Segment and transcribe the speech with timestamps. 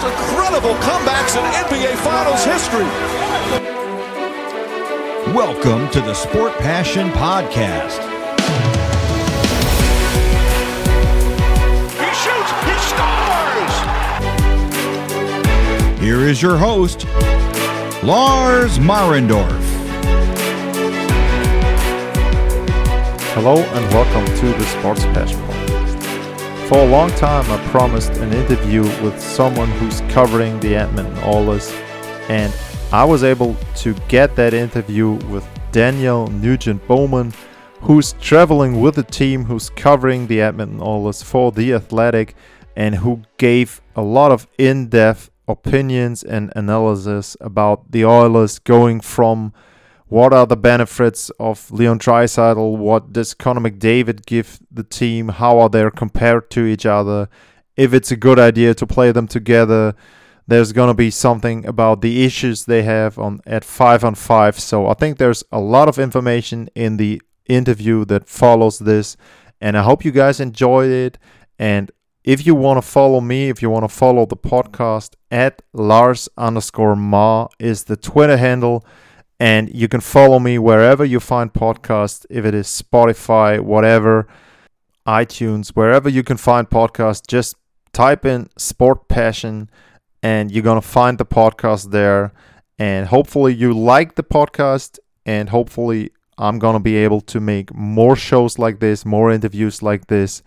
[0.00, 2.84] most incredible comebacks in NBA Finals history.
[5.34, 7.98] Welcome to the Sport Passion Podcast.
[11.94, 13.74] He shoots, he scores!
[16.00, 17.04] Here is your host,
[18.04, 19.64] Lars Marendorf.
[23.34, 25.47] Hello and welcome to the Sports Passion Podcast.
[26.68, 31.72] For a long time, I promised an interview with someone who's covering the Edmonton Oilers,
[32.28, 32.52] and
[32.92, 37.32] I was able to get that interview with Daniel Nugent Bowman,
[37.80, 42.36] who's traveling with the team who's covering the Edmonton Oilers for The Athletic,
[42.76, 49.00] and who gave a lot of in depth opinions and analysis about the Oilers going
[49.00, 49.54] from
[50.08, 52.76] what are the benefits of Leon Draisaitl?
[52.76, 55.28] What does Connor McDavid give the team?
[55.28, 57.28] How are they compared to each other?
[57.76, 59.94] If it's a good idea to play them together,
[60.46, 64.58] there's gonna be something about the issues they have on at five on five.
[64.58, 69.16] So I think there's a lot of information in the interview that follows this,
[69.60, 71.18] and I hope you guys enjoyed it.
[71.58, 71.90] And
[72.24, 76.30] if you want to follow me, if you want to follow the podcast, at Lars
[76.38, 78.86] underscore Ma is the Twitter handle.
[79.40, 84.26] And you can follow me wherever you find podcasts, if it is Spotify, whatever,
[85.06, 87.56] iTunes, wherever you can find podcasts, just
[87.92, 89.70] type in Sport Passion
[90.22, 92.32] and you're going to find the podcast there.
[92.78, 97.74] And hopefully you like the podcast and hopefully I'm going to be able to make
[97.74, 100.42] more shows like this, more interviews like this.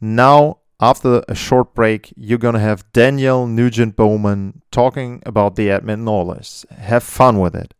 [0.00, 5.70] Now, after a short break, you're going to have Daniel Nugent Bowman talking about the
[5.70, 6.66] Edmonton Oilers.
[6.70, 7.72] Have fun with it.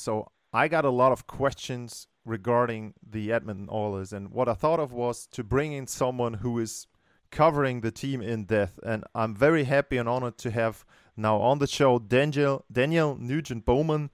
[0.00, 4.80] So I got a lot of questions regarding the Edmonton Oilers, and what I thought
[4.80, 6.86] of was to bring in someone who is
[7.30, 8.80] covering the team in depth.
[8.82, 13.66] And I'm very happy and honored to have now on the show Daniel Daniel Nugent
[13.66, 14.10] Bowman,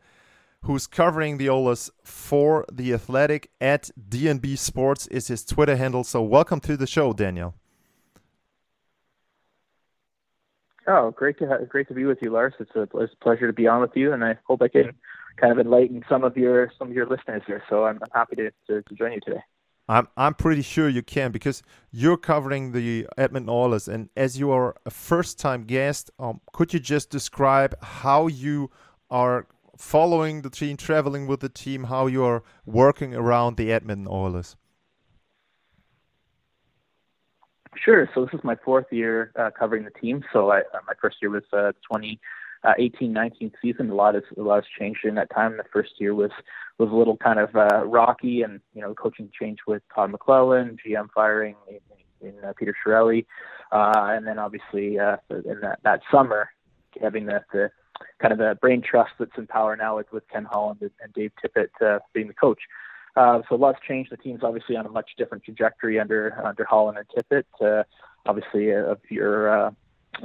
[0.62, 6.02] who's covering the Oilers for the Athletic at DNB Sports is his Twitter handle.
[6.02, 7.54] So welcome to the show, Daniel.
[10.88, 12.54] Oh, great to ha- great to be with you, Lars.
[12.58, 14.92] It's a, it's a pleasure to be on with you, and I hope I can
[15.36, 17.62] kind of enlighten some of your some of your listeners here.
[17.68, 19.42] So I'm, I'm happy to, to, to join you today.
[19.88, 24.50] I'm I'm pretty sure you can because you're covering the Edmonton Oilers, and as you
[24.50, 28.70] are a first-time guest, um, could you just describe how you
[29.10, 29.46] are
[29.78, 34.56] following the team, traveling with the team, how you are working around the Edmonton Oilers?
[37.76, 38.08] Sure.
[38.14, 40.24] So this is my fourth year uh, covering the team.
[40.32, 42.18] So I, uh, my first year was uh, 20
[42.64, 43.90] uh, 18, 19 season.
[43.90, 45.56] A lot has a lot has changed in that time.
[45.56, 46.30] The first year was
[46.78, 50.78] was a little kind of uh, rocky, and you know, coaching change with Todd McLellan,
[50.86, 53.26] GM firing in, in uh, Peter Chiarelli,
[53.72, 56.50] uh, and then obviously uh, in that that summer
[57.00, 57.70] having the, the
[58.20, 61.12] kind of the brain trust that's in power now with, with Ken Holland and, and
[61.12, 62.60] Dave Tippett uh, being the coach.
[63.16, 64.12] Uh, so a lot's changed.
[64.12, 67.44] The team's obviously on a much different trajectory under under Holland and Tippett.
[67.60, 67.84] Uh,
[68.26, 69.70] obviously, uh, of your uh,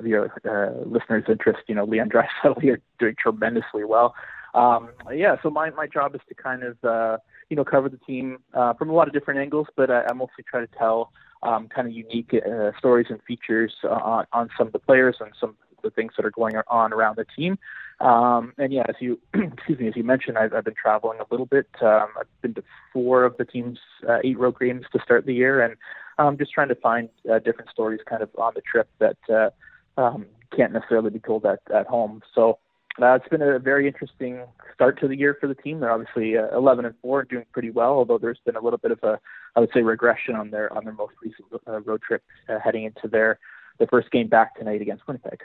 [0.04, 4.16] your uh, listeners' interest, you know, Leon Draisaitl, you're doing tremendously well.
[4.54, 7.18] Um, yeah, so my my job is to kind of uh,
[7.50, 10.14] you know cover the team uh, from a lot of different angles, but I, I
[10.14, 11.12] mostly try to tell
[11.44, 15.32] um, kind of unique uh, stories and features on, on some of the players and
[15.40, 17.58] some of the things that are going on around the team.
[18.00, 21.26] Um, and yeah, as you excuse me, as you mentioned, I've, I've been traveling a
[21.30, 21.68] little bit.
[21.82, 25.34] Um, I've been to four of the team's uh, eight road games to start the
[25.34, 25.76] year, and
[26.18, 29.52] I'm just trying to find uh, different stories kind of on the trip that uh,
[29.98, 30.26] um,
[30.56, 32.22] can't necessarily be told at, at home.
[32.34, 32.60] So
[33.02, 34.42] uh, it's been a very interesting
[34.74, 35.80] start to the year for the team.
[35.80, 37.92] They're obviously uh, 11 and four, doing pretty well.
[37.92, 39.20] Although there's been a little bit of a,
[39.56, 42.84] I would say, regression on their on their most recent uh, road trip, uh, heading
[42.84, 43.40] into their
[43.78, 45.40] their first game back tonight against Winnipeg.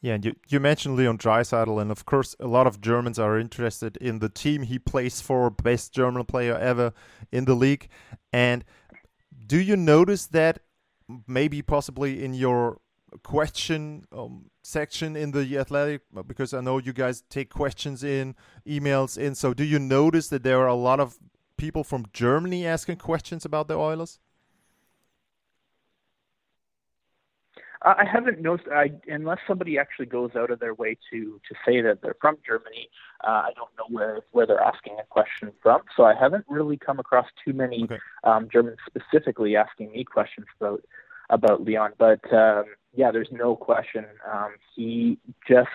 [0.00, 3.38] Yeah, and you, you mentioned Leon Draisaitl, and of course, a lot of Germans are
[3.38, 6.92] interested in the team he plays for, best German player ever
[7.32, 7.88] in the league.
[8.32, 8.64] And
[9.46, 10.60] do you notice that
[11.26, 12.78] maybe possibly in your
[13.22, 18.34] question um, section in the athletic because i know you guys take questions in
[18.66, 21.18] emails in so do you notice that there are a lot of
[21.56, 24.18] people from germany asking questions about the oilers
[27.86, 31.80] I haven't noticed, I, unless somebody actually goes out of their way to to say
[31.82, 32.88] that they're from Germany.
[33.22, 36.76] Uh, I don't know where where they're asking a question from, so I haven't really
[36.76, 37.98] come across too many Okay.
[38.24, 40.82] um, Germans specifically asking me questions about
[41.30, 41.92] about Leon.
[41.98, 42.64] But um,
[42.94, 44.06] yeah, there's no question.
[44.30, 45.68] Um, he just,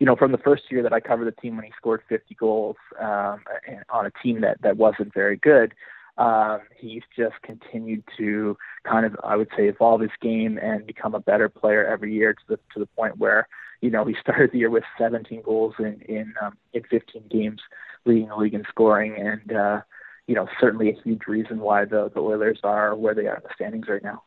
[0.00, 2.34] you know, from the first year that I covered the team when he scored 50
[2.34, 3.44] goals um,
[3.90, 5.72] on a team that that wasn't very good,
[6.18, 11.14] um, he's just continued to kind of, I would say, evolve his game and become
[11.14, 13.48] a better player every year to the to the point where,
[13.80, 17.60] you know, he started the year with 17 goals in in um, in 15 games,
[18.04, 19.80] leading the league in scoring, and uh,
[20.26, 23.42] you know, certainly a huge reason why the the Oilers are where they are in
[23.42, 24.22] the standings right now.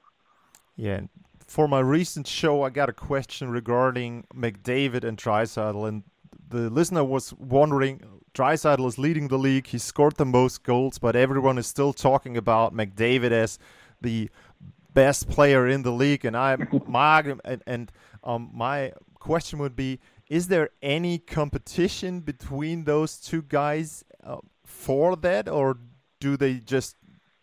[0.78, 1.02] Yeah.
[1.48, 6.04] For my recent show, I got a question regarding McDavid and Draisaitl, and
[6.50, 8.02] the listener was wondering
[8.34, 9.68] Draisaitl is leading the league.
[9.68, 13.58] He scored the most goals, but everyone is still talking about McDavid as
[14.00, 14.30] the
[14.94, 16.24] best player in the league.
[16.24, 16.56] And I,
[16.88, 17.92] my and, and
[18.24, 25.16] um, my question would be: Is there any competition between those two guys uh, for
[25.16, 25.80] that, or
[26.20, 26.96] do they just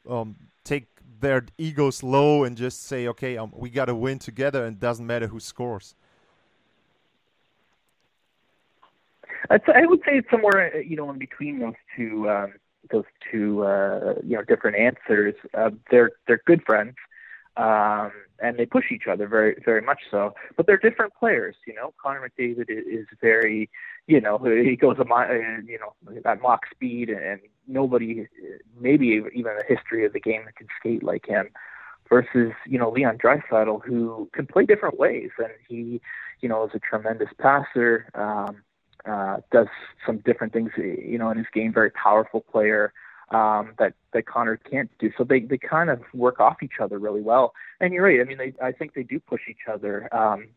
[0.09, 0.94] um, take
[1.25, 5.07] their egos low and just say, "Okay, um, we got to win together, and doesn't
[5.07, 5.95] matter who scores"?
[9.51, 12.55] I would say it's somewhere uh, you know in between those two um,
[12.91, 15.35] those two uh, you know different answers.
[15.53, 16.95] Uh, they're they're good friends,
[17.57, 20.35] um, and they push each other very very much so.
[20.57, 21.57] But they're different players.
[21.67, 23.71] You know, Connor McDavid is very
[24.07, 25.33] you know he goes a uh,
[25.67, 28.27] you know at Mach speed, and nobody
[28.79, 31.51] maybe even the history of the game that can skate like him.
[32.11, 36.03] Versus, you know, Leon Draisaitl, who can play different ways, and he,
[36.43, 38.11] you know, is a tremendous passer.
[38.15, 38.63] Um,
[39.07, 39.69] uh, does
[40.07, 41.73] some different things, you know, in his game.
[41.73, 42.93] Very powerful player
[43.31, 45.11] um, that that Connor can't do.
[45.17, 47.55] So they they kind of work off each other really well.
[47.81, 48.21] And you're right.
[48.21, 50.15] I mean, they I think they do push each other.
[50.15, 50.49] Um,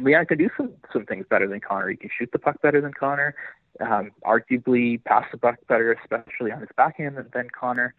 [0.00, 1.88] Leon can do some some things better than Connor.
[1.88, 3.34] He can shoot the puck better than Connor.
[3.80, 7.94] Um, arguably pass the puck better, especially on his backhand than, than Connor.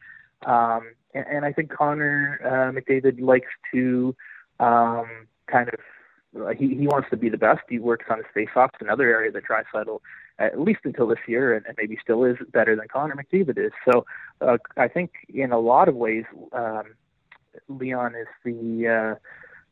[0.46, 4.16] Um, and, and I think Connor uh, McDavid likes to
[4.60, 5.80] um, kind of
[6.40, 7.62] uh, he wants to be the best.
[7.70, 10.00] He works on his faceoffs, another area that Draisaitl,
[10.40, 13.72] at least until this year, and, and maybe still is better than Connor McDavid is.
[13.90, 14.06] So
[14.42, 16.84] uh, I think in a lot of ways, um,
[17.70, 19.18] Leon is the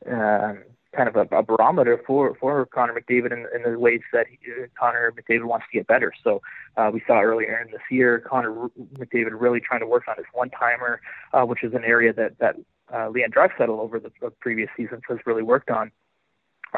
[0.10, 0.56] uh, uh,
[0.96, 4.38] kind of a, a barometer for for Connor McDavid in, in the ways that he,
[4.80, 6.12] Connor McDavid wants to get better.
[6.24, 6.42] So
[6.78, 10.26] uh, we saw earlier in this year Connor McDavid really trying to work on his
[10.34, 11.02] one timer,
[11.34, 12.56] uh, which is an area that that
[12.94, 15.92] uh, Leon Draisaitl over the, the previous seasons has really worked on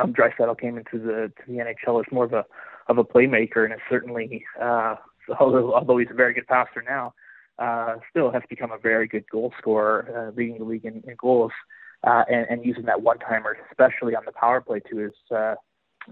[0.01, 2.45] um, Draisaitl came into the to the NHL as more of a
[2.87, 4.95] of a playmaker, and is certainly uh,
[5.39, 7.13] although although he's a very good passer now,
[7.59, 11.15] uh, still has become a very good goal scorer, uh, leading the league in, in
[11.17, 15.13] goals, uh, and, and using that one timer, especially on the power play, to his
[15.35, 15.55] uh,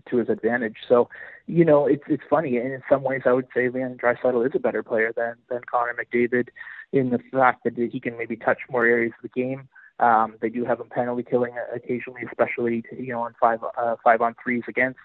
[0.10, 0.78] to his advantage.
[0.88, 1.10] So,
[1.48, 2.58] you know, it's it's funny.
[2.58, 5.62] And in some ways, I would say Leon Draisaitl is a better player than than
[5.70, 6.50] Connor McDavid,
[6.92, 9.68] in the fact that he can maybe touch more areas of the game.
[10.00, 14.22] Um, they do have him penalty killing occasionally, especially you know on five uh, five
[14.22, 15.00] on threes against,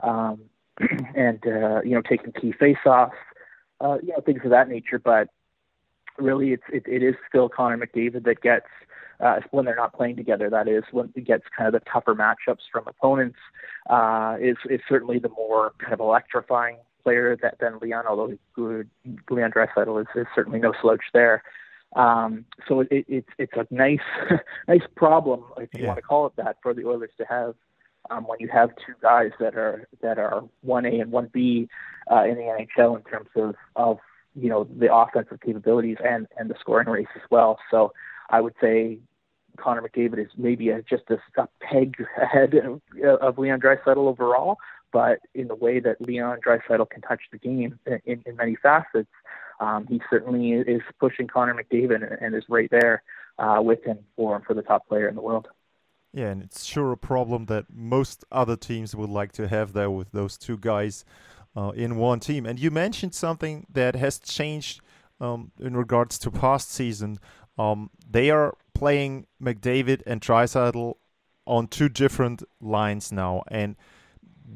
[0.00, 0.42] um,
[1.14, 3.16] and uh, you know taking key face-offs,
[3.80, 4.98] uh, you know things of that nature.
[4.98, 5.28] But
[6.18, 8.66] really, it's it, it is still Connor McDavid that gets
[9.20, 10.48] uh, when they're not playing together.
[10.50, 13.38] That is when he gets kind of the tougher matchups from opponents.
[13.88, 19.52] Uh, is is certainly the more kind of electrifying player that than Leon, although Leon
[19.52, 21.42] Draisaitl is, is certainly no slouch there.
[21.96, 23.98] Um, so it, it, it's it's a nice
[24.68, 25.88] nice problem if you yeah.
[25.88, 27.54] want to call it that for the Oilers to have
[28.10, 31.68] um, when you have two guys that are that are one A and one B
[32.10, 32.42] uh, in the
[32.78, 33.98] NHL in terms of of
[34.34, 37.58] you know the offensive capabilities and and the scoring race as well.
[37.70, 37.92] So
[38.30, 38.98] I would say
[39.58, 42.80] Connor McDavid is maybe a, just a, a peg ahead of,
[43.20, 44.58] of Leon Draisaitl overall,
[44.92, 49.10] but in the way that Leon Draisaitl can touch the game in, in many facets,
[49.60, 53.02] um, he certainly is pushing Connor McDavid and, and is right there
[53.38, 55.48] uh, with him for for the top player in the world.
[56.12, 59.90] Yeah, and it's sure a problem that most other teams would like to have there
[59.90, 61.04] with those two guys
[61.56, 62.46] uh, in one team.
[62.46, 64.80] And you mentioned something that has changed
[65.20, 67.18] um, in regards to past season.
[67.58, 70.94] Um, they are playing McDavid and Draisaitl
[71.46, 73.76] on two different lines now, and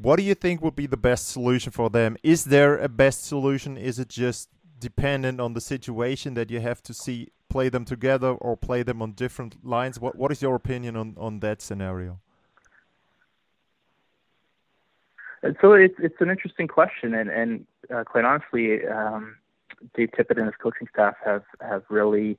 [0.01, 2.17] what do you think would be the best solution for them?
[2.23, 3.77] Is there a best solution?
[3.77, 4.49] Is it just
[4.79, 9.03] dependent on the situation that you have to see play them together or play them
[9.03, 10.01] on different lines?
[10.01, 12.21] What What is your opinion on on that scenario?
[15.61, 19.37] So it's it's an interesting question, and and uh, quite honestly, um,
[19.95, 22.39] Dave Tippett and his coaching staff have have really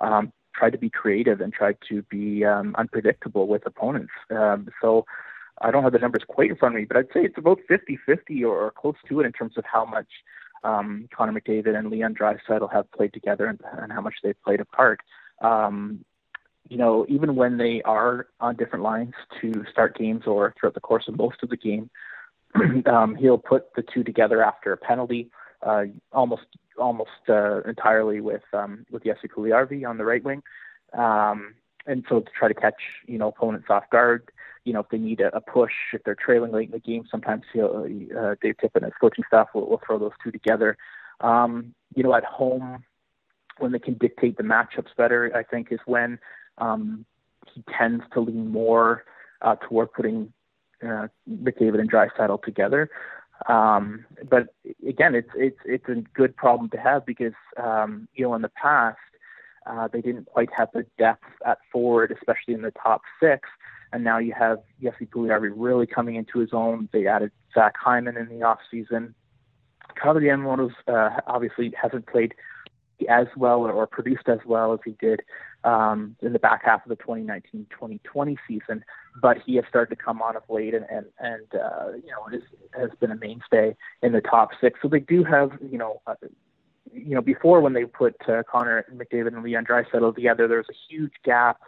[0.00, 4.12] um, tried to be creative and tried to be um, unpredictable with opponents.
[4.30, 5.04] Um, so
[5.60, 7.60] I don't have the numbers quite in front of me, but I'd say it's about
[7.70, 10.08] 50-50 or, or close to it in terms of how much
[10.64, 14.60] um, Connor McDavid and Leon Draisaitl have played together and, and how much they've played
[14.60, 15.00] apart.
[15.42, 16.04] Um,
[16.68, 20.80] you know, even when they are on different lines to start games or throughout the
[20.80, 21.90] course of most of the game,
[22.86, 25.30] um, he'll put the two together after a penalty,
[25.62, 26.46] uh, almost
[26.78, 30.42] almost uh, entirely with um, with Jesse Puljujarvi on the right wing,
[30.92, 31.54] um,
[31.86, 34.30] and so to try to catch you know opponents off guard.
[34.64, 37.04] You know, if they need a, a push, if they're trailing late in the game,
[37.10, 37.86] sometimes he'll,
[38.18, 40.78] uh, Dave Tippett and his coaching staff will, will throw those two together.
[41.20, 42.82] Um, you know, at home,
[43.58, 46.18] when they can dictate the matchups better, I think is when
[46.56, 47.04] um,
[47.52, 49.04] he tends to lean more
[49.42, 50.32] uh, toward putting
[50.82, 52.90] uh, McDavid and Draisaitl together.
[53.48, 54.54] Um, but
[54.86, 58.48] again, it's it's it's a good problem to have because um, you know in the
[58.50, 58.98] past
[59.66, 63.48] uh, they didn't quite have the depth at forward, especially in the top six.
[63.92, 66.88] And now you have Jesse Puljujarvi really coming into his own.
[66.92, 69.14] They added Zach Hyman in the off season.
[69.94, 72.34] Kailer Yamamoto uh, obviously hasn't played
[73.08, 75.20] as well or produced as well as he did
[75.64, 78.84] um, in the back half of the 2019-2020 season,
[79.20, 82.36] but he has started to come on of late and and, and uh, you know
[82.36, 82.42] is,
[82.78, 84.78] has been a mainstay in the top six.
[84.82, 86.00] So they do have you know.
[86.06, 86.14] Uh,
[86.92, 90.66] you know, before when they put uh, Connor McDavid and Leon Draisaitl together, there was
[90.70, 91.58] a huge gap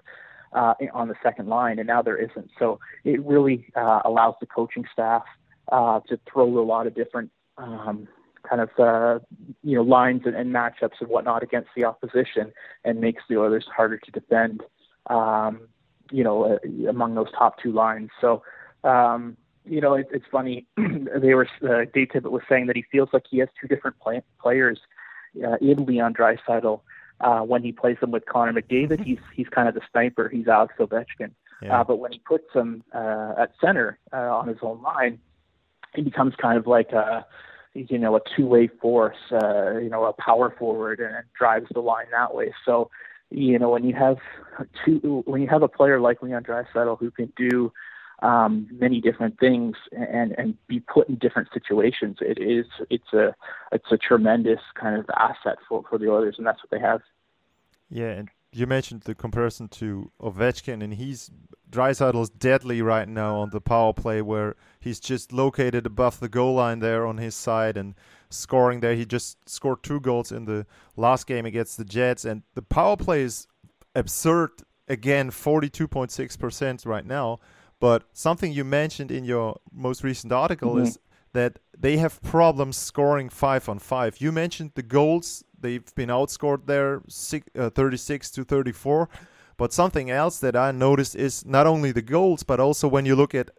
[0.53, 2.51] uh, on the second line, and now there isn't.
[2.59, 5.25] So it really uh, allows the coaching staff
[5.73, 8.07] uh, to throw a lot of different um,
[8.49, 9.19] kind of uh,
[9.63, 12.53] you know lines and, and matchups and whatnot against the opposition,
[12.85, 14.63] and makes the Oilers harder to defend.
[15.09, 15.69] Um,
[16.11, 18.11] you know, uh, among those top two lines.
[18.21, 18.43] So,
[18.85, 20.67] um, you know, it, it's funny.
[20.77, 23.99] they were uh, Dave Tippett was saying that he feels like he has two different
[23.99, 24.79] play- players
[25.45, 26.81] uh, in Leon Draisaitl.
[27.19, 30.29] Uh, when he plays them with Connor McDavid, he's he's kind of the sniper.
[30.29, 31.31] He's Alex Ovechkin.
[31.63, 31.81] Yeah.
[31.81, 35.19] Uh, but when he puts him uh, at center uh, on his own line,
[35.95, 37.25] he becomes kind of like a
[37.89, 42.07] you know a two-way force, uh, you know a power forward, and drives the line
[42.13, 42.53] that way.
[42.65, 42.91] So
[43.31, 44.17] you know when you have
[44.85, 47.73] two when you have a player like Leon Draisaitl who can do
[48.23, 53.35] um, many different things and and be put in different situations, it is it's a
[53.73, 57.03] it's a tremendous kind of asset for for the Oilers, and that's what they have.
[57.91, 61.31] Yeah, and you mentioned the comparison to Ovechkin, and he's
[61.71, 66.55] Draisaitl's deadly right now on the power play, where he's just located above the goal
[66.55, 67.95] line there on his side and
[68.31, 68.95] scoring there.
[68.95, 70.65] He just scored two goals in the
[70.97, 73.47] last game against the Jets, and the power play is
[73.95, 74.51] absurd.
[74.89, 77.39] Again, forty-two point six percent right now.
[77.81, 80.85] But something you mentioned in your most recent article mm-hmm.
[80.85, 80.99] is
[81.33, 84.21] that they have problems scoring five on five.
[84.21, 89.09] You mentioned the goals they've been outscored there six, uh, 36 to 34.
[89.57, 93.17] But something else that I noticed is not only the goals, but also when you
[93.17, 93.51] look at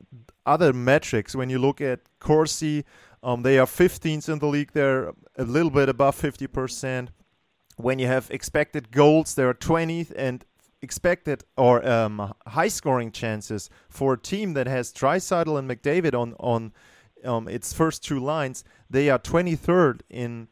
[0.45, 2.85] other metrics, when you look at Corsi,
[3.23, 4.73] um, they are 15th in the league.
[4.73, 7.09] They're a little bit above 50%.
[7.77, 10.45] When you have expected goals, they're 20th, and
[10.81, 16.35] expected or um, high scoring chances for a team that has Draisaitl and McDavid on
[16.39, 16.71] on
[17.25, 20.47] um, its first two lines, they are 23rd in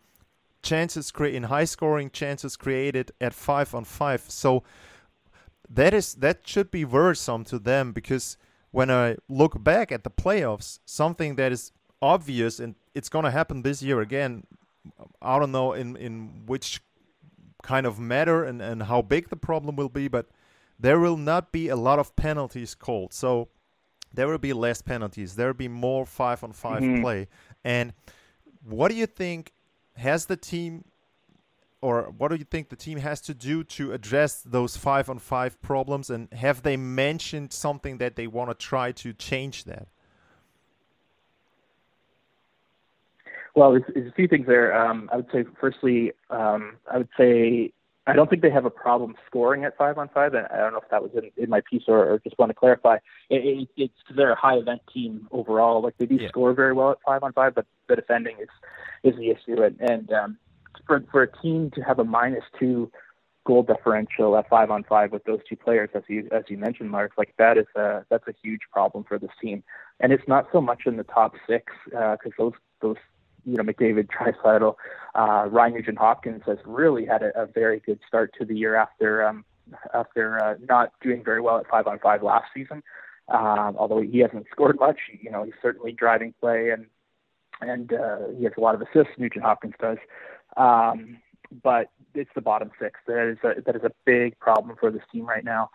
[0.66, 4.22] chances create in high scoring chances created at five on five.
[4.28, 4.64] So
[5.70, 8.38] that is that should be worrisome to them because
[8.72, 13.32] when I look back at the playoffs, something that is obvious and it's going to
[13.32, 14.44] happen this year again.
[15.22, 16.82] I don't know in in which
[17.64, 20.26] kind of matter and and how big the problem will be, but
[20.80, 23.14] there will not be a lot of penalties called.
[23.14, 23.50] So
[24.14, 25.36] there will be less penalties.
[25.36, 27.02] There will be more five on 5 mm-hmm.
[27.02, 27.28] play.
[27.64, 27.94] And
[28.64, 29.52] what do you think
[29.98, 30.86] has the team
[31.82, 35.20] or what do you think the team has to do to address those five on
[35.20, 36.10] five problems?
[36.10, 39.88] And have they mentioned something that they want to try to change that?
[43.54, 44.76] Well there's, there's a few things there.
[44.76, 47.72] Um, i would say firstly um, i would say
[48.08, 50.74] i don't think they have a problem scoring at five on five and i don't
[50.74, 52.96] know if that was in, in my piece or, or just want to clarify
[53.30, 56.28] it, it, it's they're a high event team overall like they do yeah.
[56.28, 58.50] score very well at five on five but the defending is
[59.06, 59.62] is the issue.
[59.62, 60.38] And, and um,
[60.86, 62.92] for for a team to have a minus two
[63.46, 66.90] goal differential at five on five with those two players, as you as you mentioned,
[66.90, 69.64] Mark, like that is a that's a huge problem for this team.
[70.00, 72.98] And it's not so much in the top six because uh, those those
[73.46, 74.76] you know McDavid, Draisaitl,
[75.16, 78.76] uh, Ryan Nugent Hopkins has really had a, a very good start to the year
[78.76, 79.46] after um,
[79.94, 82.84] after uh, not doing very well at five on five last season.
[83.28, 86.88] Um, although he hasn't scored much, you know he's certainly driving play and
[87.62, 89.14] and uh, he has a lot of assists.
[89.18, 89.98] Nugent Hopkins does,
[90.58, 91.18] um,
[91.64, 95.04] but it's the bottom six that is a, that is a big problem for this
[95.12, 95.70] team right now.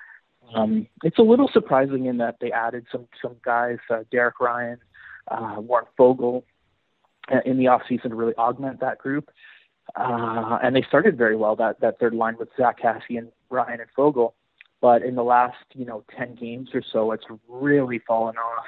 [0.54, 4.78] Um, it's a little surprising in that they added some some guys, uh, Derek Ryan,
[5.28, 6.42] uh, Warren Foegele, uh,
[7.44, 9.30] in the offseason to really augment that group.
[9.96, 13.90] Uh, and they started very well that that third line with Zack Kassian, Ryan, and
[13.96, 14.32] Foegele.
[14.80, 18.66] but in the last you know 10 games or so, it's really fallen off.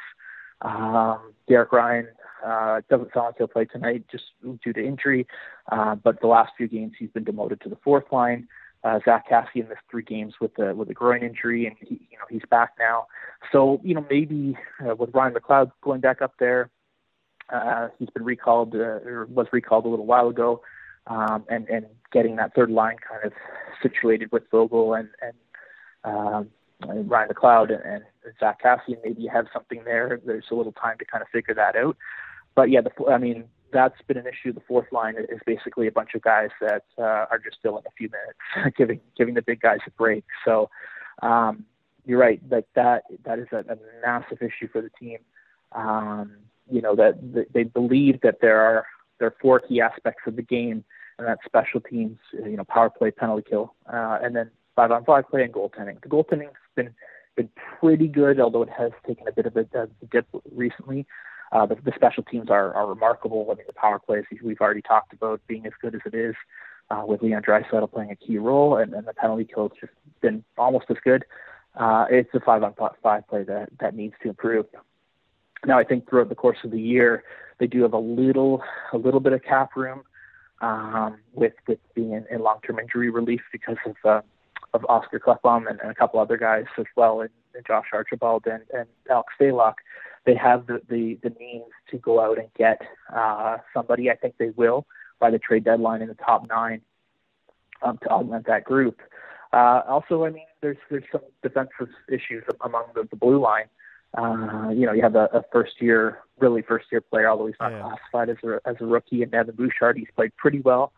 [0.63, 2.09] Um, Derek Ryan
[2.45, 4.25] uh, doesn't sound like he'll play tonight just
[4.65, 5.27] due to injury,
[5.71, 8.49] uh, but the last few games he's been demoted to the fourth line.
[8.85, 12.19] Uh, Zack Kassian missed three games with a with a groin injury, and he, you
[12.19, 13.07] know he's back now.
[13.53, 16.71] So you know maybe uh, with Ryan McLeod going back up there,
[17.53, 20.63] uh, he's been recalled uh, or was recalled a little while ago,
[21.07, 23.33] um, and and getting that third line kind of
[23.83, 25.35] situated with Foegele and and
[26.05, 26.51] um,
[26.89, 28.97] and Ryan McLeod and, and Zack Kassian.
[29.05, 30.21] Maybe you have something there.
[30.25, 31.97] There's a little time to kind of figure that out.
[32.55, 34.53] But yeah, the, I mean, that's been an issue.
[34.53, 37.91] The fourth line is basically a bunch of guys that uh, are just filling a
[37.97, 40.25] few minutes, giving giving the big guys a break.
[40.45, 40.71] So
[41.23, 41.65] um,
[42.05, 42.41] you're right.
[42.51, 45.19] Like that that is a, a massive issue for the team.
[45.73, 46.37] Um,
[46.71, 48.87] you know that, that they believe that there are
[49.19, 50.85] there are four key aspects of the game,
[51.19, 55.05] and that's special teams, you know, power play, penalty kill, uh, and then five on
[55.05, 56.01] five play and goaltending.
[56.03, 56.95] The goaltending's been
[57.37, 57.49] been
[57.81, 61.07] pretty good, although it has taken a bit of a, a dip recently.
[61.51, 63.47] Uh, the, the special teams are, are remarkable.
[63.51, 66.35] I mean, the power plays we've already talked about being as good as it is,
[66.91, 69.93] uh, with Leon Draisaitl playing a key role, and, and the penalty kill has just
[70.21, 71.25] been almost as good.
[71.75, 74.67] Uh, it's the five on five play that that needs to improve.
[75.67, 77.25] Now, I think throughout the course of the year,
[77.59, 80.03] they do have a little a little bit of cap room
[80.61, 84.21] um, with with being in, long term injury relief because of uh,
[84.75, 88.47] of Oscar Klefbom and, and a couple other guys as well, and, and Josh Archibald
[88.47, 89.75] and, and Alex Stalock.
[90.25, 92.81] They have the, the, the means to go out and get
[93.15, 94.09] uh, somebody.
[94.09, 94.87] I think they will
[95.19, 96.81] by the trade deadline in the top nine
[97.83, 99.01] um, to augment that group.
[99.53, 103.67] Uh, also, I mean, there's there's some defensive issues among the, the blue line.
[104.17, 107.57] Uh, you know, you have a, a first year, really first year player, although he's
[107.61, 107.83] not yeah.
[107.83, 109.97] classified as a as a rookie, and Evan Bouchard.
[109.97, 110.93] He's played pretty well,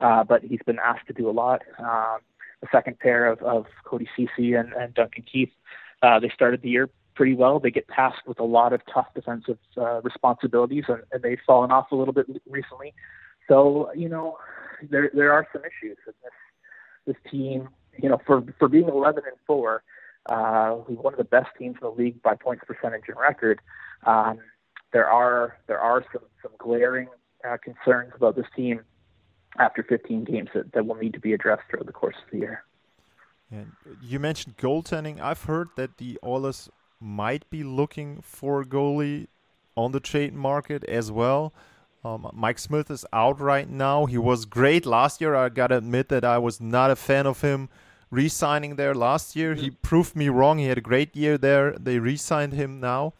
[0.00, 1.62] uh, but he's been asked to do a lot.
[1.78, 2.18] Um,
[2.60, 5.50] the second pair of, of Cody Ceci and, and Duncan Keith.
[6.02, 7.58] Uh, they started the year pretty well.
[7.58, 11.70] They get tasked with a lot of tough defensive uh, responsibilities, and, and they've fallen
[11.70, 12.94] off a little bit recently.
[13.48, 14.38] So you know,
[14.90, 16.32] there there are some issues in this
[17.06, 17.68] this team.
[18.00, 19.82] You know, for for being 11 and four,
[20.28, 23.60] uh, one of the best teams in the league by points percentage and record.
[24.06, 24.38] Um,
[24.92, 27.08] there are there are some some glaring
[27.48, 28.80] uh, concerns about this team
[29.58, 32.38] after 15 games that, that will need to be addressed throughout the course of the
[32.38, 32.64] year.
[33.50, 35.20] And you mentioned goaltending.
[35.20, 36.68] I've heard that the Oilers
[37.00, 39.28] might be looking for a goalie
[39.76, 41.52] on the trade market as well.
[42.04, 44.06] Um, Mike Smith is out right now.
[44.06, 45.34] He was great last year.
[45.34, 47.68] I gotta admit that I was not a fan of him
[48.10, 49.54] re-signing there last year.
[49.54, 50.58] He proved me wrong.
[50.58, 51.72] He had a great year there.
[51.72, 53.14] They re-signed him now,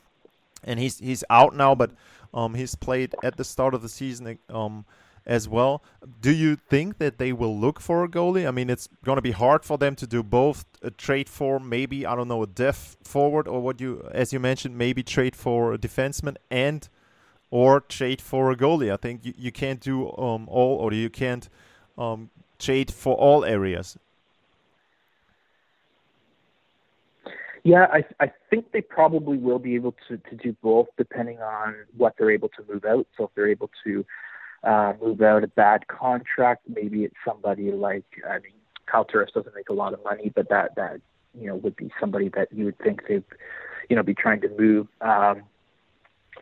[0.64, 1.74] and he's he's out now.
[1.74, 1.92] But
[2.32, 4.38] um, he's played at the start of the season.
[4.48, 4.84] Um,
[5.28, 5.82] as well.
[6.22, 8.48] Do you think that they will look for a goalie?
[8.48, 11.60] I mean, it's going to be hard for them to do both a trade for
[11.60, 15.36] maybe I don't know a def forward or what you as you mentioned maybe trade
[15.36, 16.88] for a defenseman and
[17.50, 18.92] or trade for a goalie.
[18.92, 21.48] I think you, you can't do um, all or you can't
[21.98, 23.98] um, trade for all areas.
[27.64, 31.74] Yeah, I, I think they probably will be able to, to do both depending on
[31.96, 33.06] what they're able to move out.
[33.16, 34.04] So if they're able to
[34.64, 36.62] uh, move out a bad contract.
[36.68, 38.52] Maybe it's somebody like I mean,
[38.86, 41.00] Kyle Turris doesn't make a lot of money, but that that
[41.38, 43.24] you know would be somebody that you would think they'd
[43.88, 44.88] you know be trying to move.
[45.00, 45.42] Um,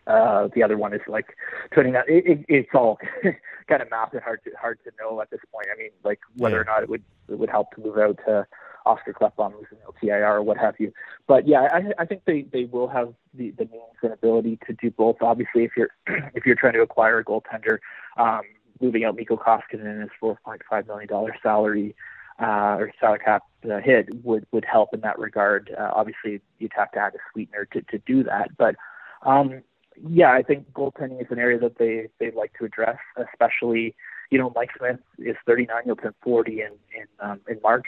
[0.06, 1.36] uh, the other one is like
[1.72, 2.08] putting out.
[2.08, 2.98] It, it, it's all
[3.68, 5.66] kind of math and hard to hard to know at this point.
[5.72, 6.62] I mean, like whether yeah.
[6.62, 8.46] or not it would it would help to move out to
[8.86, 10.92] Oscar Klefbom who's an LTIR or what have you.
[11.26, 14.72] But yeah, I, I think they, they will have the, the means and ability to
[14.72, 15.16] do both.
[15.20, 15.90] Obviously, if you're
[16.34, 17.78] if you're trying to acquire a goaltender,
[18.16, 18.42] um,
[18.80, 21.94] moving out Mikko Koskinen his four point five million dollar salary
[22.40, 25.74] uh, or salary cap uh, hit would would help in that regard.
[25.78, 28.76] Uh, obviously, you'd have to add a sweetener to to do that, but.
[29.22, 29.62] Um,
[30.10, 33.94] yeah, I think goaltending is an area that they they'd like to address, especially
[34.30, 37.86] you know Mike Smith is 39, he'll turn 40 in in um, in March.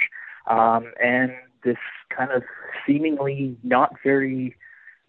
[0.48, 1.32] Um, and
[1.64, 1.76] this
[2.16, 2.42] kind of
[2.86, 4.56] seemingly not very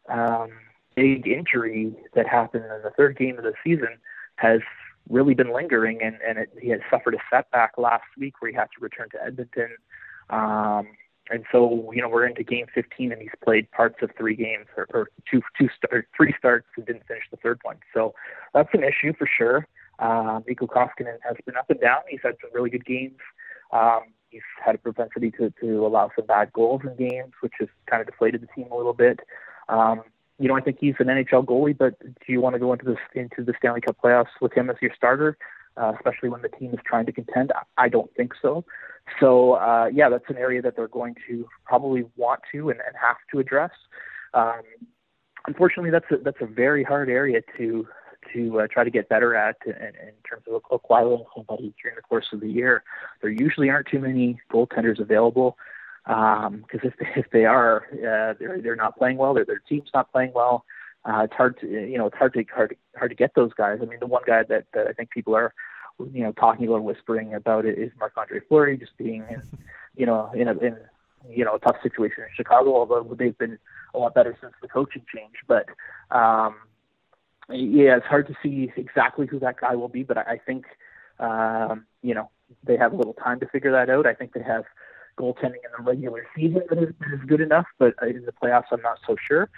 [0.10, 0.50] um,
[0.96, 3.98] big injury that happened in the third game of the season
[4.36, 4.62] has
[5.10, 8.56] really been lingering, and, and it, he had suffered a setback last week where he
[8.56, 9.70] had to return to Edmonton.
[10.30, 10.88] Um,
[11.32, 14.66] and so, you know, we're into game 15, and he's played parts of three games
[14.76, 17.78] or, or two, two, start, three starts and didn't finish the third one.
[17.94, 18.14] So
[18.54, 19.68] that's an issue for sure.
[20.00, 22.00] Um, Mikko Koskinen has been up and down.
[22.10, 23.20] He's had some really good games.
[23.72, 27.70] Um, he's had a propensity to, to allow some bad goals in games, which has
[27.90, 29.20] kind of deflated the team a little bit.
[29.68, 30.02] Um,
[30.40, 32.86] you know, I think he's an NHL goalie, but do you want to go into
[32.86, 35.38] this into the Stanley Cup playoffs with him as your starter?
[35.80, 37.52] uh, especially when the team is trying to contend?
[37.78, 38.66] I don't think so.
[39.20, 42.96] So uh, yeah, that's an area that they're going to probably want to and, and
[43.02, 43.72] have to address.
[44.34, 44.62] Um,
[45.48, 47.88] unfortunately, that's a, that's a very hard area to
[48.34, 52.02] to uh, try to get better at in, in terms of acquiring somebody during the
[52.02, 52.84] course of the year.
[53.22, 55.58] There usually aren't too many goaltenders available
[56.06, 59.34] because um, if if they are, uh, they're they're not playing well.
[59.34, 60.66] Their their team's not playing well.
[61.06, 63.54] Uh, it's hard to you know it's hard to hard to, hard to get those
[63.54, 63.80] guys.
[63.82, 65.54] I mean, the one guy that, that I think people are
[66.14, 69.42] you know talking about whispering about it is Marc Andre Fleury just being in,
[69.96, 70.78] you know in a in
[71.30, 72.76] you know a tough situation in Chicago.
[72.76, 73.58] Although they've been
[73.94, 75.66] a lot better since the coaching change, but
[76.12, 76.56] um,
[77.52, 80.04] yeah, it's hard to see exactly who that guy will be.
[80.04, 80.66] But I, think
[81.20, 82.30] um, you know
[82.64, 84.06] they have a little time to figure that out.
[84.06, 84.66] I think they have
[85.20, 88.66] goaltending in the regular season that is, that is good enough, but in the playoffs,
[88.72, 89.50] I'm not so sure.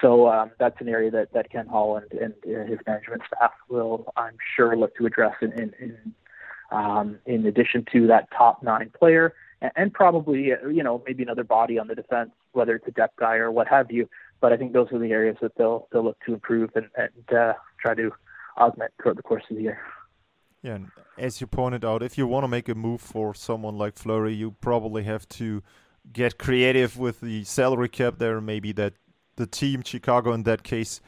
[0.00, 4.12] So um, that's an area that, that Ken Holland and uh, his management staff will,
[4.16, 6.14] I'm sure, look to address in in, in,
[6.72, 9.34] um, in addition to that top nine player,
[9.76, 13.16] and, probably uh, you know maybe another body on the defense, whether it's a depth
[13.16, 14.08] guy or what have you.
[14.40, 17.38] But I think those are the areas that they'll they'll look to improve and, and
[17.38, 18.10] uh, try to
[18.56, 19.78] augment throughout the course of the year.
[20.62, 23.76] Yeah, and as you pointed out, if you want to make a move for someone
[23.76, 25.62] like Fleury, you probably have to
[26.12, 28.40] get creative with the salary cap there.
[28.40, 28.94] Maybe that
[29.36, 31.00] the team Chicago in that case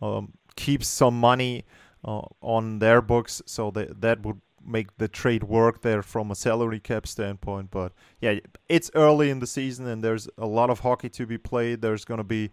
[0.00, 1.64] um, keeps some money
[2.04, 6.34] uh, on their books, so that that would make the trade work there from a
[6.34, 7.70] salary cap standpoint.
[7.70, 11.38] But yeah, it's early in the season and there's a lot of hockey to be
[11.38, 11.82] played.
[11.82, 12.50] There's going to be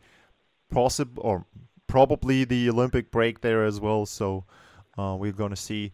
[0.71, 1.45] possible or
[1.87, 4.45] probably the Olympic break there as well, so
[4.97, 5.91] uh, we're going to see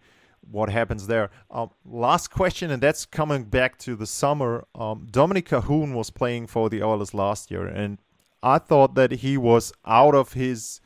[0.51, 1.32] what happens there.
[1.49, 4.65] Um, last question, and that's coming back to the summer.
[4.75, 7.97] Um, Dominik Kahun was playing for the Oilers last year, and
[8.43, 10.82] I thought that he was out of his,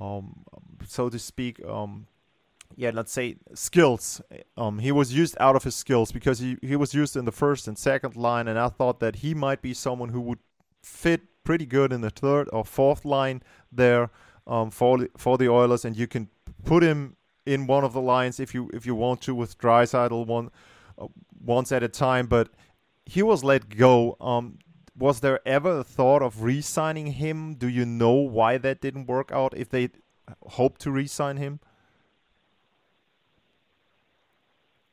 [0.00, 0.44] um,
[0.86, 2.06] so to speak, um,
[2.78, 4.22] yeah, let's say skills.
[4.56, 7.32] Um, he was used out of his skills because he, he was used in the
[7.32, 10.38] first and second line, and I thought that he might be someone who would
[10.84, 14.10] fit pretty good in the third or fourth line there
[14.46, 16.28] um, for for the Oilers, and you can
[16.64, 20.24] put him in one of the lines if you if you want to with Draisaitl
[20.28, 20.52] one
[20.96, 21.08] uh,
[21.44, 22.28] once at a time.
[22.28, 22.48] But
[23.04, 24.16] he was let go.
[24.20, 24.60] Um,
[24.96, 27.54] was there ever a thought of re-signing him?
[27.54, 29.52] Do you know why that didn't work out?
[29.56, 29.90] If they
[30.46, 31.58] hope to re-sign him?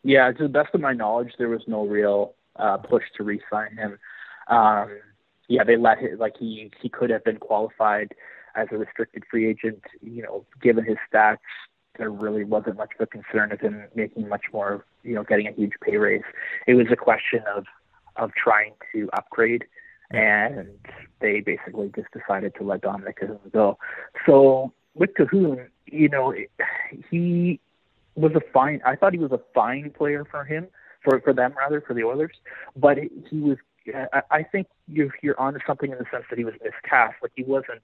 [0.06, 3.76] Yeah, to the best of my knowledge, there was no real uh, push to re-sign
[3.76, 3.98] him.
[4.48, 5.00] Um,
[5.48, 8.14] yeah, they let him like he he could have been qualified
[8.56, 9.82] as a restricted free agent.
[10.04, 11.38] You know, given his stats,
[11.98, 15.48] there really wasn't much of a concern of him making much more, you know, getting
[15.48, 16.22] a huge pay raise.
[16.68, 17.66] It was a question of
[18.16, 19.66] of trying to upgrade,
[20.12, 20.68] and
[21.20, 23.80] they basically just decided to let Dominik Kahun go.
[24.28, 26.32] So with Kahun, you know,
[27.10, 27.60] he
[28.16, 28.82] was a fine.
[28.86, 30.68] I thought he was a fine player for him,
[31.04, 32.36] for for them rather, for the Oilers.
[32.76, 33.58] But he was.
[34.14, 37.16] I, I think you're you're onto something in the sense that he was miscast.
[37.22, 37.82] Like he wasn't.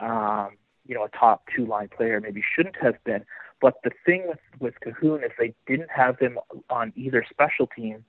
[0.00, 0.56] Um,
[0.86, 3.24] you know, a top two line player, maybe shouldn't have been.
[3.60, 8.04] But the thing with, with Kahun is they didn't have him on either special team.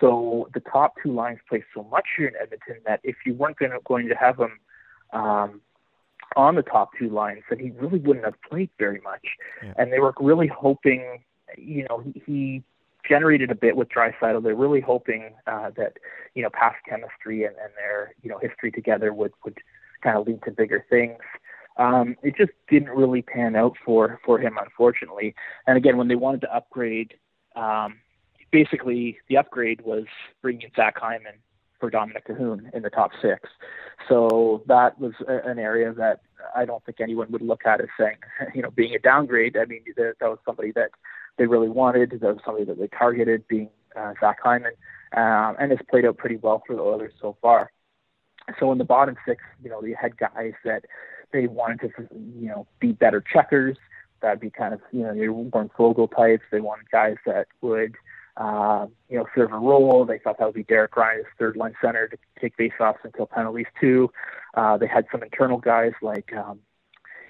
[0.00, 3.56] So the top two lines play so much here in Edmonton that if you weren't
[3.56, 4.60] going to, going to have him
[5.12, 5.60] um,
[6.36, 9.26] on the top two lines, then he really wouldn't have played very much.
[9.62, 9.74] Yeah.
[9.76, 11.24] And they were really hoping,
[11.56, 12.62] you know, he, he
[13.08, 14.42] generated a bit with Draisaitl.
[14.42, 15.94] They're really hoping uh, that,
[16.34, 19.58] you know, past chemistry and, and their, you know, history together would, would
[20.02, 21.18] kind of lead to bigger things
[21.78, 25.34] um, it just didn't really pan out for for him, unfortunately.
[25.66, 27.14] And again, when they wanted to upgrade,
[27.54, 27.98] um,
[28.50, 30.04] basically the upgrade was
[30.42, 31.34] bringing Zach Hyman
[31.78, 33.48] for Dominik Kahun in the top six.
[34.08, 36.20] So that was a, an area that
[36.54, 38.16] I don't think anyone would look at as saying,
[38.54, 39.56] you know, being a downgrade.
[39.56, 40.90] I mean, that, that was somebody that
[41.36, 42.10] they really wanted.
[42.10, 44.72] That was somebody that they targeted, being uh, Zach Hyman,
[45.16, 47.70] um, and it's played out pretty well for the Oilers so far.
[48.58, 50.84] So in the bottom six, you know, they had guys that
[51.32, 53.76] they wanted to, you know, be better checkers.
[54.20, 56.42] That'd be kind of, you know, your Warren Foegele types.
[56.50, 57.94] They wanted guys that would,
[58.38, 60.04] uh, you know, serve a role.
[60.04, 63.26] They thought that would be Derek Ryan third line center to take faceoffs and kill
[63.26, 64.10] penalties too.
[64.54, 66.60] Uh, they had some internal guys like, um,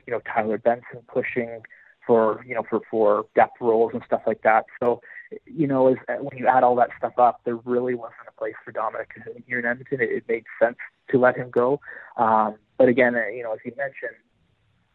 [0.07, 1.63] you know, Tyler Benson pushing
[2.07, 4.67] for, you know, for for depth roles and stuff like that.
[4.81, 5.01] So,
[5.47, 8.55] you know, as when you add all that stuff up, there really wasn't a place
[8.65, 9.07] for Dominik
[9.47, 10.01] here in Edmonton.
[10.03, 10.77] It, it made sense
[11.11, 11.81] to let him go.
[12.17, 14.17] Um, but again, uh, you know, as you mentioned,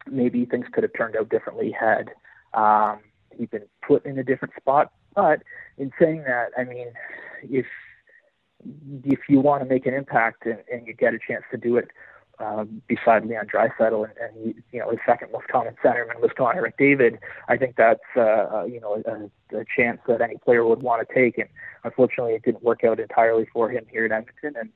[0.09, 2.11] maybe things could have turned out differently had
[2.53, 2.99] um,
[3.35, 4.91] he been put in a different spot.
[5.15, 5.43] But
[5.77, 6.87] in saying that, I mean,
[7.43, 7.65] if
[9.03, 11.75] if you want to make an impact and, and you get a chance to do
[11.75, 11.89] it
[12.39, 16.67] uh, beside Leon Draisaitl, and, and you know his second most common centerman was Connor
[16.67, 17.19] McDavid.
[17.47, 21.07] I think that's uh, uh, you know a, a chance that any player would want
[21.07, 21.47] to take, and
[21.83, 24.69] unfortunately it didn't work out entirely for him here in Edmonton, and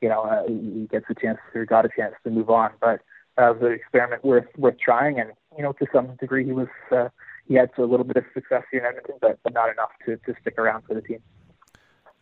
[0.00, 3.00] you know uh, he gets a chance or got a chance to move on, but
[3.38, 6.68] uh, was an experiment worth worth trying, and you know to some degree he was
[6.90, 7.08] uh,
[7.46, 10.16] he had a little bit of success here in Edmonton, but, but not enough to,
[10.16, 11.18] to stick around for the team.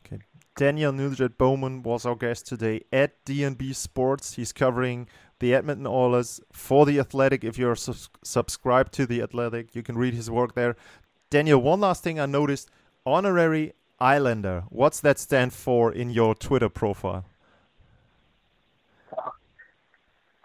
[0.05, 0.23] Okay.
[0.57, 4.35] Daniel Nugent Bowman was our guest today at DNB Sports.
[4.35, 5.09] He's covering
[5.39, 7.45] the Edmonton Oilers for The Athletic.
[7.45, 10.77] If you're su- subscribed to The Athletic, you can read his work there.
[11.31, 12.71] Daniel, one last thing I noticed
[13.07, 14.65] honorary Islander.
[14.69, 17.25] What's that stand for in your Twitter profile?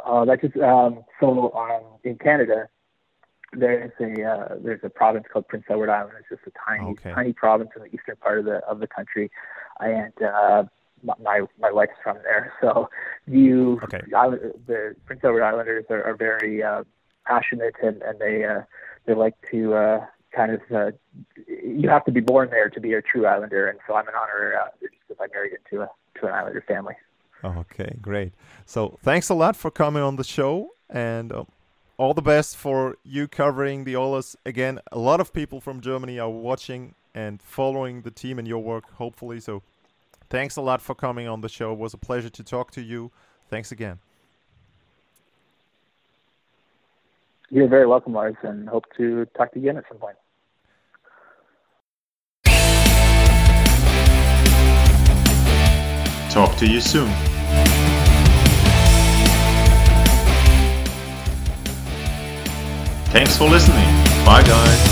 [0.06, 2.70] Uh, that's just um, so um, in Canada.
[3.54, 6.14] There's a uh, there's a province called Prince Edward Island.
[6.20, 7.12] It's just a tiny Okay.
[7.14, 9.32] tiny province in the eastern part of the of the country,
[9.80, 10.64] and uh,
[11.18, 12.54] my my wife's from there.
[12.62, 12.90] So
[13.26, 14.02] you Okay.
[14.16, 16.84] island, the Prince Edward Islanders are, are very uh,
[17.26, 18.62] passionate, and and they uh,
[19.06, 20.06] they like to uh,
[20.36, 20.92] kind of uh,
[21.48, 24.14] you have to be born there to be a true Islander, and so I'm an
[24.22, 26.96] honorary Islander just because I married into a to an Islander family.
[27.44, 28.34] Okay, great.
[28.66, 31.46] So thanks a lot for coming on the show, and uh,
[31.98, 34.36] all the best for you covering the Oilers.
[34.46, 38.62] Again, a lot of people from Germany are watching and following the team and your
[38.62, 39.40] work, hopefully.
[39.40, 39.64] So
[40.30, 41.74] thanks a lot for coming on the show.
[41.74, 43.12] It was a pleasure to talk to you.
[43.50, 44.00] Thanks again.
[47.50, 50.18] You're very welcome, Lars, and hope to talk to you again at some point.
[56.30, 57.37] Talk to you soon.
[63.10, 63.86] Thanks for listening.
[64.26, 64.87] Bye, guys.